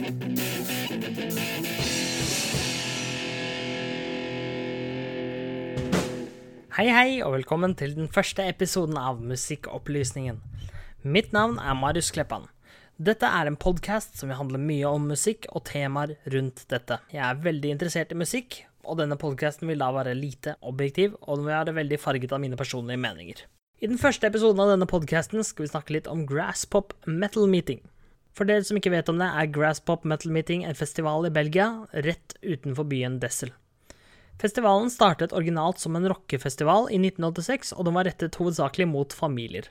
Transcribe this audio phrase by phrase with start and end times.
[0.00, 0.06] Hei,
[6.88, 10.38] hei, og velkommen til den første episoden av Musikkopplysningen.
[11.04, 12.48] Mitt navn er Marius Kleppan.
[12.96, 16.96] Dette er en podkast som vil handle mye om musikk og temaer rundt dette.
[17.12, 21.42] Jeg er veldig interessert i musikk, og denne podkasten vil da være lite objektiv, og
[21.42, 23.44] den vil være veldig farget av mine personlige meninger.
[23.84, 27.84] I den første episoden av denne podkasten skal vi snakke litt om Grasspop Metal Meeting.
[28.36, 31.86] For dere som ikke vet om det, er Grasspop Metal Meeting en festival i Belgia,
[32.06, 33.52] rett utenfor byen Dessel.
[34.40, 39.68] Festivalen startet originalt som en rockefestival i 1986, og den var rettet hovedsakelig mot familier.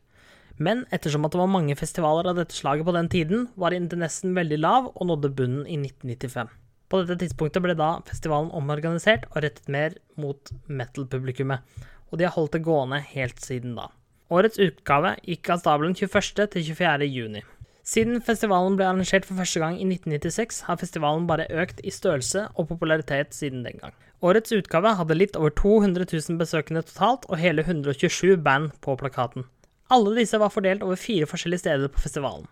[0.62, 4.36] Men ettersom at det var mange festivaler av dette slaget på den tiden, var interessen
[4.38, 6.52] veldig lav og nådde bunnen i 1995.
[6.90, 11.64] På dette tidspunktet ble da festivalen omorganisert og rettet mer mot metal-publikummet,
[12.10, 13.88] og de har holdt det gående helt siden da.
[14.30, 16.50] Årets utgave gikk av stabelen 21.
[16.54, 17.10] til 24.
[17.10, 17.46] juni.
[17.90, 22.44] Siden festivalen ble arrangert for første gang i 1996, har festivalen bare økt i størrelse
[22.54, 23.96] og popularitet siden den gang.
[24.22, 29.48] Årets utgave hadde litt over 200 000 besøkende totalt, og hele 127 band på plakaten.
[29.90, 32.46] Alle disse var fordelt over fire forskjellige steder på festivalen.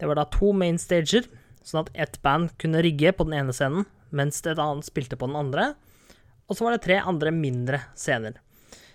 [0.00, 1.26] Det var da to main stager,
[1.60, 5.28] sånn at ett band kunne rigge på den ene scenen, mens et annet spilte på
[5.28, 5.74] den andre,
[6.48, 8.40] og så var det tre andre mindre scener.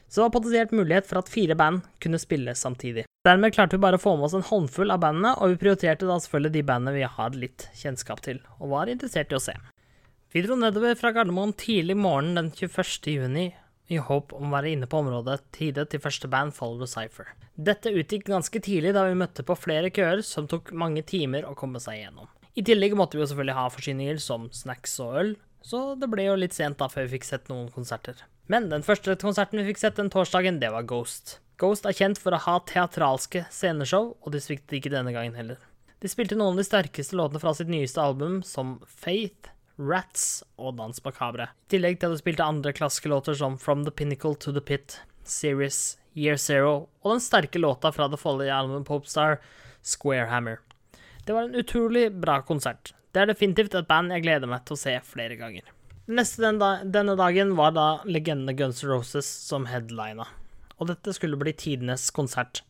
[0.08, 3.06] Så det var potensielt mulighet for at fire band kunne spille samtidig.
[3.28, 6.08] Dermed klarte vi bare å få med oss en håndfull av bandene, og vi prioriterte
[6.08, 9.56] da selvfølgelig de bandene vi har litt kjennskap til, og var interessert i å se.
[10.32, 13.10] Vi dro nedover fra Gardermoen tidlig morgen den 21.
[13.12, 13.50] juni
[13.92, 17.34] i håp om å være inne på området tide til første band Follow the Cypher.
[17.56, 21.56] Dette utgikk ganske tidlig da vi møtte på flere køer som tok mange timer å
[21.58, 22.30] komme seg igjennom.
[22.56, 25.34] I tillegg måtte vi jo selvfølgelig ha forsyninger som snacks og øl,
[25.68, 28.24] så det ble jo litt sent da før vi fikk sett noen konserter.
[28.48, 31.42] Men den første konserten vi fikk sett den torsdagen, det var Ghost.
[31.58, 35.58] Ghost er kjent for å ha teatralske sceneshow, og de sviktet ikke denne gangen heller.
[35.98, 39.50] De spilte noen av de sterkeste låtene fra sitt nyeste album, som Faith,
[39.82, 41.50] Rats og Dans Macabre.
[41.66, 44.62] I tillegg til at de spilte andre klassiske låter som From the Pinnacle to the
[44.62, 49.40] Pit, Series, Year Zero og den sterke låta fra det forrige albumet Popstar,
[49.82, 50.62] Squarehammer.
[51.26, 52.94] Det var en utrolig bra konsert.
[53.14, 55.66] Det er definitivt et band jeg gleder meg til å se flere ganger.
[56.06, 60.30] Neste den da, denne dagen var da legendene Guns N' Roses som headlina
[60.78, 62.64] og dette skulle bli tidenes konsert.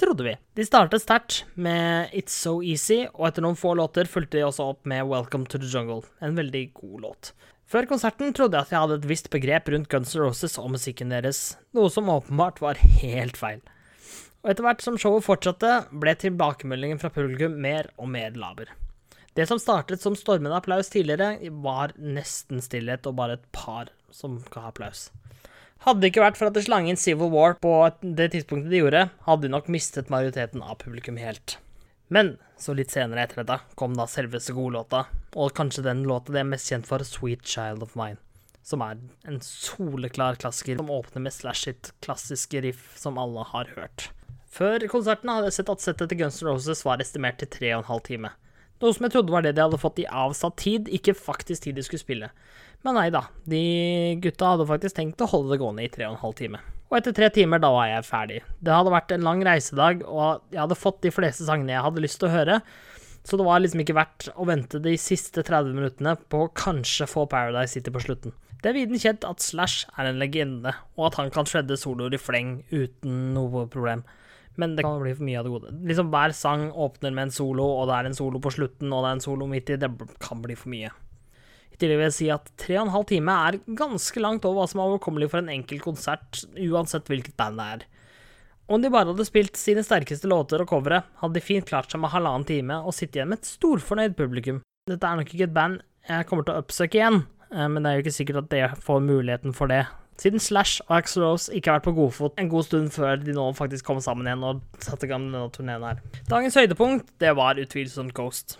[0.00, 0.34] Trodde vi.
[0.58, 4.66] De startet sterkt med It's So Easy, og etter noen få låter fulgte de også
[4.72, 7.30] opp med Welcome to the Jungle, en veldig god låt.
[7.70, 10.72] Før konserten trodde jeg at jeg hadde et visst begrep rundt Guns N' Roses og
[10.74, 13.62] musikken deres, noe som åpenbart var helt feil.
[14.44, 18.74] Og etter hvert som showet fortsatte, ble tilbakemeldingen fra publikum mer og mer laber.
[19.34, 24.36] Det som startet som stormende applaus tidligere, var nesten stillhet og bare et par som
[24.52, 25.08] ga applaus.
[25.84, 28.78] Hadde det ikke vært for at det slang inn Civil War på det tidspunktet de
[28.80, 31.58] gjorde, hadde de nok mistet majoriteten av publikum helt.
[32.08, 35.02] Men så litt senere etter dette kom da selveste godlåta,
[35.36, 38.16] og kanskje den låta de er mest kjent for, Sweet Child of Mine,
[38.64, 38.96] som er
[39.28, 44.08] en soleklar klassiker som åpner med slash-it-klassiske riff som alle har hørt.
[44.54, 47.74] Før konserten hadde jeg sett at settet til Guns N' Roses var estimert til tre
[47.74, 48.32] og en halv time.
[48.80, 51.76] Noe som jeg trodde var det de hadde fått i avsatt tid, ikke faktisk tid
[51.76, 52.32] de skulle spille.
[52.84, 53.60] Men nei da, de
[54.22, 56.60] gutta hadde faktisk tenkt å holde det gående i tre og en halv time.
[56.90, 58.42] Og etter tre timer, da var jeg ferdig.
[58.60, 62.04] Det hadde vært en lang reisedag, og jeg hadde fått de fleste sangene jeg hadde
[62.04, 62.58] lyst til å høre,
[63.24, 67.08] så det var liksom ikke verdt å vente de siste 30 minuttene på å kanskje
[67.08, 68.34] få Paradise City på slutten.
[68.60, 72.14] Det er viden kjent at Slash er en legende, og at han kan shredde soloer
[72.16, 74.04] i fleng uten noe problem.
[74.60, 75.72] Men det kan bli for mye av det gode.
[75.88, 79.02] Liksom Hver sang åpner med en solo, og det er en solo på slutten, og
[79.02, 79.80] det er en solo midt i.
[79.80, 79.90] Det
[80.22, 80.92] kan bli for mye.
[81.74, 84.62] I tillegg vil jeg si at tre og en halv time er ganske langt over
[84.62, 87.86] hva som er overkommelig for en enkel konsert, uansett hvilket band det er.
[88.70, 92.00] Om de bare hadde spilt sine sterkeste låter og covere, hadde de fint klart seg
[92.00, 94.62] med halvannen time og sittet igjen med et storfornøyd publikum.
[94.88, 97.90] Dette er nok ikke et band jeg kommer til å oppsøke igjen, eh, men det
[97.90, 99.82] er jo ikke sikkert at det får muligheten for det.
[100.20, 103.34] Siden Slash og Axel Rose ikke har vært på godfot en god stund før de
[103.34, 106.02] nå faktisk kom sammen igjen og satte i gang denne turneen her.
[106.30, 108.58] Dagens høydepunkt, det var utvilsomt Ghost.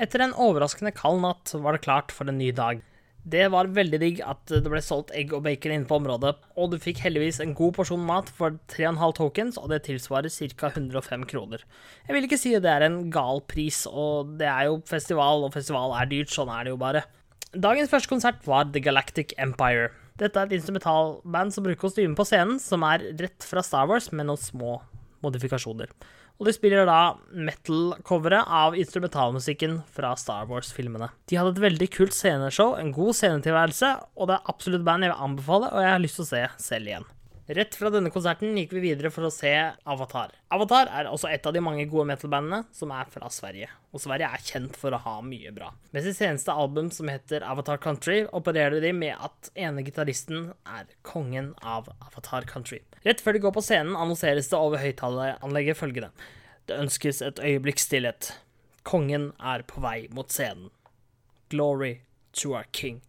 [0.00, 2.78] Etter en overraskende kald natt var det klart for en ny dag.
[3.20, 6.70] Det var veldig digg at det ble solgt egg og bacon inne på området, og
[6.72, 10.70] du fikk heldigvis en god porsjon mat for 3,5 tokens, og det tilsvarer ca.
[10.72, 11.66] 105 kroner.
[12.06, 15.52] Jeg vil ikke si det er en gal pris, og det er jo festival, og
[15.52, 17.04] festival er dyrt, sånn er det jo bare.
[17.52, 19.90] Dagens første konsert var The Galactic Empire.
[20.16, 24.08] Dette er et instrumentalband som bruker kostyme på scenen, som er rett fra Star Wars,
[24.16, 24.78] med noen små
[25.24, 25.92] modifikasjoner.
[26.40, 31.10] Og de spiller da metal-coveret av instrumentalmusikken fra Star Wars-filmene.
[31.28, 35.12] De hadde et veldig kult sceneshow, en god scenetilværelse, og det er absolutt band jeg
[35.12, 37.10] vil anbefale, og jeg har lyst til å se selv igjen.
[37.50, 39.50] Rett fra denne konserten gikk vi videre for å se
[39.90, 40.36] Avatar.
[40.54, 44.28] Avatar er også et av de mange gode metal-bandene som er fra Sverige, og Sverige
[44.30, 45.72] er kjent for å ha mye bra.
[45.90, 50.86] Med sitt seneste album som heter Avatar Country, opererer de med at ene gitaristen er
[51.02, 52.84] kongen av Avatar Country.
[53.02, 56.14] Rett før de går på scenen, annonseres det over høyttaleranlegget følgende.
[56.70, 58.30] Det ønskes et øyeblikks stillhet.
[58.86, 60.70] Kongen er på vei mot scenen.
[61.50, 61.96] Glory
[62.30, 63.02] to our king.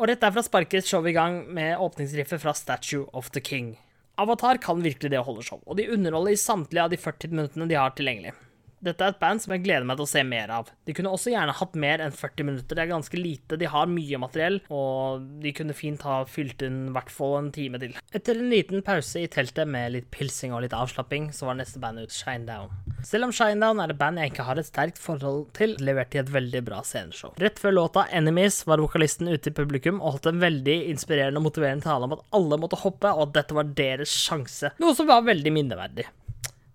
[0.00, 3.74] Og rett derfra sparkes showet i gang med åpningsriffet fra Statue of the King.
[4.16, 7.34] Avatar kan virkelig det å holde show, og de underholder i samtlige av de 40
[7.34, 8.32] minuttene de har tilgjengelig.
[8.80, 10.70] Dette er et band som jeg gleder meg til å se mer av.
[10.88, 13.58] De kunne også gjerne hatt mer enn 40 minutter, det er ganske lite.
[13.60, 17.80] De har mye materiell, og de kunne fint ha fylt inn hvert fall en time
[17.82, 17.92] til.
[18.16, 21.82] Etter en liten pause i teltet med litt pilsing og litt avslapping, så var neste
[21.82, 22.72] band ut Shinedown.
[23.04, 26.22] Selv om Shinedown er et band jeg ikke har et sterkt forhold til, leverte de
[26.24, 27.34] et veldig bra sceneshow.
[27.40, 31.50] Rett før låta Enemies var vokalisten ute i publikum og holdt en veldig inspirerende og
[31.50, 34.72] motiverende tale om at alle måtte hoppe, og at dette var deres sjanse.
[34.80, 36.08] Noe som var veldig minneverdig.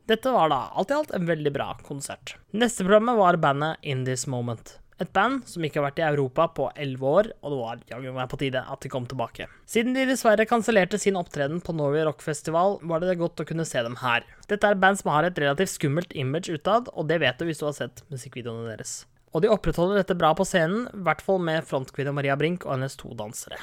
[0.06, 2.36] Dette var da alt i alt en veldig bra konsert.
[2.54, 4.76] Neste programmet var bandet In This Moment.
[5.02, 8.12] Et band som ikke har vært i Europa på elleve år, og det var jaggu
[8.14, 9.48] meg på tide at de kom tilbake.
[9.68, 13.66] Siden de dessverre kansellerte sin opptreden på Norway Rock Festival, var det godt å kunne
[13.68, 14.24] se dem her.
[14.46, 17.50] Dette er et band som har et relativt skummelt image utad, og det vet du
[17.50, 19.02] hvis du har sett musikkvideoene deres.
[19.34, 22.78] Og de opprettholder dette bra på scenen, i hvert fall med frontkvinne Maria Brink og
[22.78, 23.58] hennes to dansere.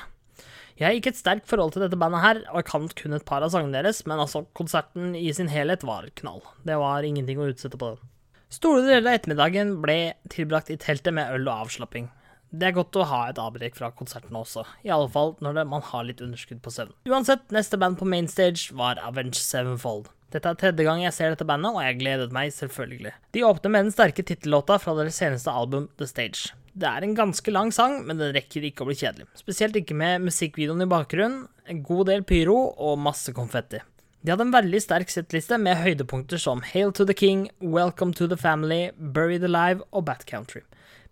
[0.82, 3.26] Jeg har ikke et sterkt forhold til dette bandet her, og jeg kan kun et
[3.28, 6.42] par av sangene deres, men altså, konserten i sin helhet var knall.
[6.66, 8.08] Det var ingenting å utsette på den.
[8.50, 9.96] Store deler av ettermiddagen ble
[10.32, 12.10] tilbrakt i teltet med øl og avslapping.
[12.52, 15.62] Det er godt å ha et avbrekk fra konserten også, i alle fall når det,
[15.70, 16.90] man har litt underskudd på søvn.
[17.08, 20.10] Uansett, neste band på mainstage var Avenge Sevenfold.
[20.32, 23.14] Dette er tredje gang jeg ser dette bandet, og jeg gledet meg selvfølgelig.
[23.32, 26.52] De åpner med den sterke tittellåta fra deres seneste album, The Stage.
[26.76, 29.30] Det er en ganske lang sang, men den rekker ikke å bli kjedelig.
[29.36, 33.80] Spesielt ikke med musikkvideoen i bakgrunnen, en god del pyro og masse konfetti.
[34.22, 38.28] De hadde en veldig sterk settliste med høydepunkter som Hail to the King, Welcome to
[38.28, 40.62] the Family, Buried Alive og Bat Country.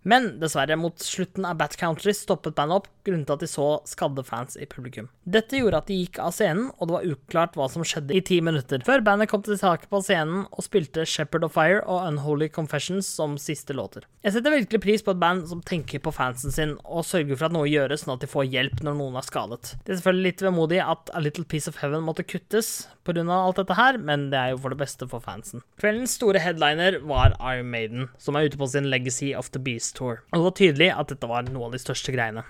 [0.03, 4.25] Men dessverre, mot slutten av Bat Country stoppet bandet opp grunnet at de så skadde
[4.25, 5.11] fans i publikum.
[5.29, 8.23] Dette gjorde at de gikk av scenen, og det var uklart hva som skjedde i
[8.25, 12.49] ti minutter, før bandet kom tilbake på scenen og spilte Shepherd of Fire og Unholy
[12.53, 14.07] Confessions som siste låter.
[14.25, 17.51] Jeg setter virkelig pris på et band som tenker på fansen sin, og sørger for
[17.51, 19.75] at noe gjøres sånn at de får hjelp når noen er skadet.
[19.85, 23.25] Det er selvfølgelig litt vemodig at A Little Piece of Heaven måtte kuttes pga.
[23.27, 25.65] alt dette her, men det er jo for det beste for fansen.
[25.81, 29.90] Kveldens store headliner var Iron Maiden, som er ute på sin Legacy of the Beast
[29.97, 30.23] Tour.
[30.31, 32.45] Og det var tydelig at dette var noe av de største greiene.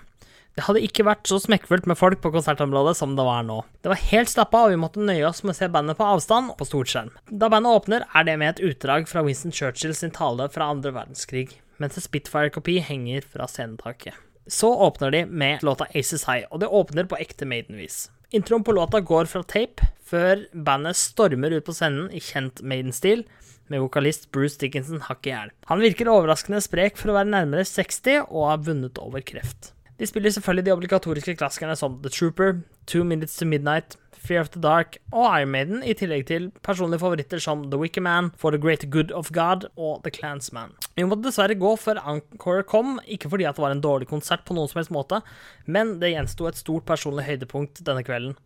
[0.51, 3.61] Det hadde ikke vært så smekkfullt med folk på konsertområdet som det var nå.
[3.83, 6.51] Det var helt stappa, og vi måtte nøye oss med å se bandet på avstand
[6.51, 7.13] og på storskjerm.
[7.31, 10.91] Da bandet åpner, er det med et utdrag fra Winston Churchill sin tale fra andre
[10.97, 14.17] verdenskrig, mens en Spitfire-kopi henger fra scenetaket.
[14.51, 18.09] Så åpner de med låta Aces High, og det åpner på ekte Maiden-vis.
[18.35, 23.23] Introen på låta går fra tape, før bandet stormer ut på scenen i kjent Maiden-stil,
[23.71, 25.53] med vokalist Bruce Dickinson hakk i hjel.
[25.71, 29.71] Han virker overraskende sprek for å være nærmere 60 og har vunnet over kreft.
[30.01, 34.49] De spiller selvfølgelig de obligatoriske klassikerne som The Trooper, Two Minutes to Midnight, Fear of
[34.53, 38.53] the Dark og Iron Maiden, i tillegg til personlige favoritter som The Wicker Man, For
[38.53, 40.73] the Great Good of God og The Clansman.
[40.97, 44.57] Vi måtte dessverre gå før Encore kom, ikke fordi det var en dårlig konsert på
[44.57, 45.21] noen som helst måte,
[45.65, 48.37] men det gjensto et stort personlig høydepunkt denne kvelden.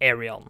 [0.00, 0.48] Arion.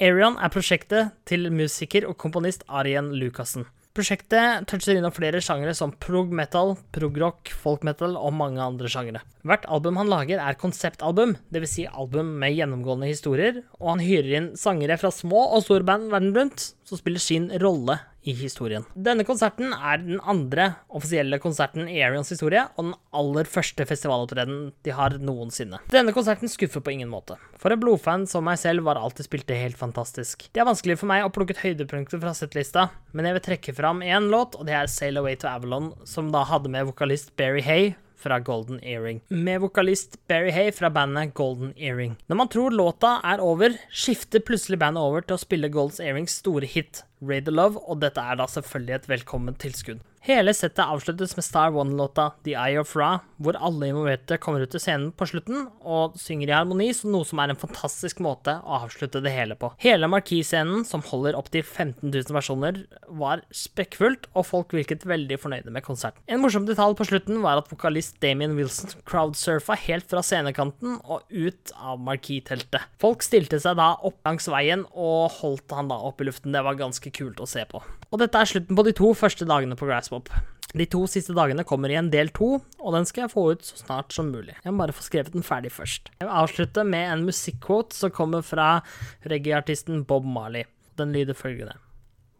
[0.00, 3.66] Arion er prosjektet til musiker og komponist Arien Lucassen.
[3.92, 8.88] Prosjektet toucher innom flere sjangere som prog metal, prog rock, folk metal og mange andre
[8.88, 9.20] sjangere.
[9.44, 11.74] Hvert album han lager er konseptalbum, dvs.
[11.74, 16.08] Si album med gjennomgående historier, og han hyrer inn sangere fra små og store band
[16.14, 18.84] verden rundt, som spiller sin rolle i historien.
[18.94, 24.72] Denne konserten er den andre offisielle konserten i Arians historie, og den aller første festivalopptredenen
[24.84, 25.80] de har noensinne.
[25.92, 27.38] Denne konserten skuffer på ingen måte.
[27.60, 30.48] For en blodfan som meg selv var alt de spilte helt fantastisk.
[30.52, 33.76] Det er vanskelig for meg å plukke ut høydepunkter fra settlista, men jeg vil trekke
[33.76, 37.34] fram én låt, og det er Sail Away to Avalon, som da hadde med vokalist
[37.40, 42.16] Barry Hay fra Golden Earring, med vokalist Barry Hay fra bandet Golden Earring.
[42.28, 46.36] Når man tror låta er over, skifter plutselig bandet over til å spille Golden Earrings
[46.42, 50.04] store hit Raid the Love, og dette er da selvfølgelig et velkomment tilskudd.
[50.20, 54.68] Hele settet avsluttes med Star One-låta The Eye of Ra, hvor alle involverte kommer ut
[54.74, 58.58] til scenen på slutten og synger i harmoni, som noe som er en fantastisk måte
[58.60, 59.70] å avslutte det hele på.
[59.80, 65.72] Hele marquis-scenen, som holder opptil 15 000 personer, var spekkfullt, og folk virket veldig fornøyde
[65.72, 66.20] med konserten.
[66.28, 71.24] En morsom detalj på slutten var at vokalist Damien Wilson crowdsurfa helt fra scenekanten og
[71.32, 72.92] ut av marquis-teltet.
[73.00, 76.52] Folk stilte seg da opp langs veien og holdt han da opp i luften.
[76.52, 77.80] Det var ganske kult å se på.
[78.10, 80.30] Og dette er slutten på de to første dagene på Grasspop.
[80.74, 83.64] De to siste dagene kommer i en del to, og den skal jeg få ut
[83.64, 84.54] så snart som mulig.
[84.62, 86.10] Jeg må bare få skrevet den ferdig først.
[86.20, 88.82] Jeg vil avslutte med en musikkquote som kommer fra
[89.26, 90.64] reggae-artisten Bob Marley.
[90.98, 91.74] Den lyder følgende.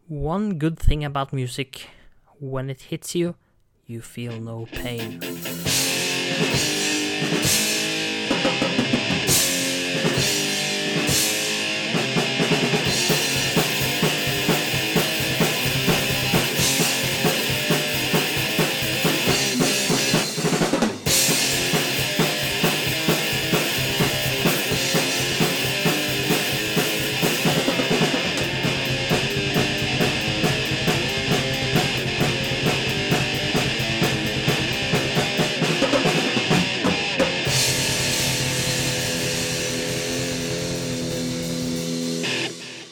[0.09, 1.87] One good thing about music.
[2.39, 3.35] When it hits you,
[3.87, 5.19] you feel no pain.